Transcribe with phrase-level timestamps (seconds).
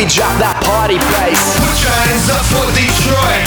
[0.00, 1.60] we drop that party bass.
[1.60, 3.44] Put your hands up for Detroit.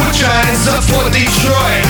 [0.00, 1.84] Put your hands up for Detroit.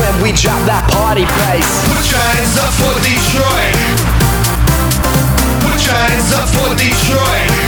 [0.00, 1.68] When we drop that party bass.
[1.92, 3.76] Put your hands up for Detroit.
[5.60, 7.67] Put your hands up for Detroit.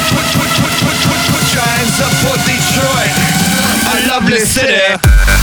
[4.51, 5.40] city.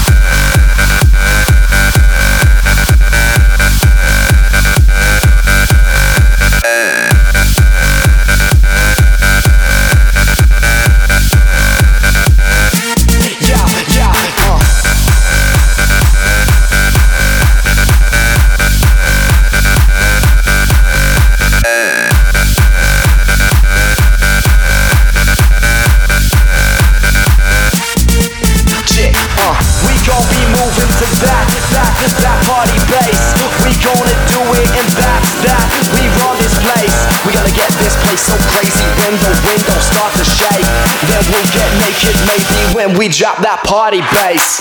[32.69, 33.33] Party bass
[33.65, 35.65] We gonna do it and that's that.
[35.97, 36.97] We run this place.
[37.25, 40.69] We gonna get this place so crazy When the windows start to shake.
[41.09, 44.61] Then we'll get naked maybe When we drop that party bass.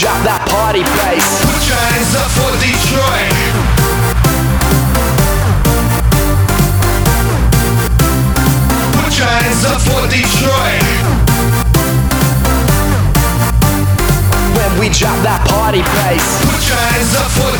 [0.00, 1.28] drop that party bass.
[1.44, 3.36] Put your hands up for Detroit.
[8.96, 11.04] Put your hands up for Detroit.
[14.56, 16.24] When we drop that party bass.
[16.48, 17.59] Put your hands up for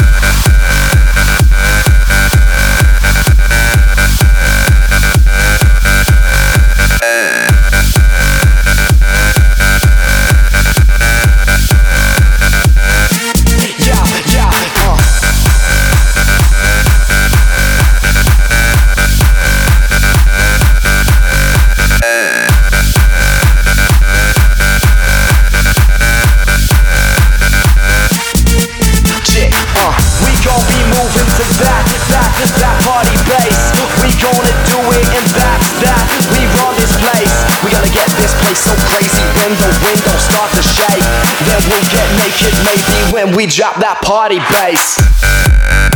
[32.41, 33.53] Just that party bass
[34.01, 36.01] We gonna do it, and that's that.
[36.33, 37.29] We run this place.
[37.61, 41.05] We gotta get this place so crazy when the windows start to shake.
[41.45, 45.90] Then we'll get naked, maybe when we drop that party bass.